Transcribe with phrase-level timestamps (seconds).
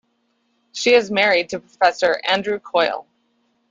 [0.71, 3.05] She is married to Professor Andrew Coyle.